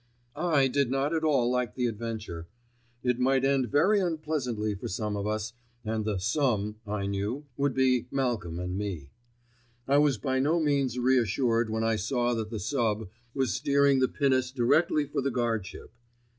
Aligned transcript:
I 0.35 0.67
did 0.67 0.89
not 0.89 1.13
at 1.13 1.23
all 1.23 1.51
like 1.51 1.75
the 1.75 1.85
adventure. 1.85 2.47
It 3.03 3.19
might 3.19 3.45
end 3.45 3.69
very 3.69 3.99
unpleasantly 3.99 4.73
for 4.73 4.87
some 4.87 5.15
of 5.15 5.27
us, 5.27 5.53
and 5.85 6.05
the 6.05 6.17
"some," 6.17 6.77
I 6.87 7.05
knew, 7.05 7.45
would 7.55 7.75
be 7.75 8.07
Malcolm 8.09 8.57
and 8.57 8.75
me. 8.75 9.11
I 9.87 9.99
was 9.99 10.17
by 10.17 10.39
no 10.39 10.59
means 10.59 10.97
reassured 10.97 11.69
when 11.69 11.83
I 11.83 11.97
saw 11.97 12.33
that 12.33 12.49
the 12.49 12.59
sub. 12.59 13.09
was 13.35 13.53
steering 13.53 13.99
the 13.99 14.07
pinnace 14.07 14.49
directly 14.51 15.05
for 15.05 15.21
the 15.21 15.29
guardship. 15.29 15.91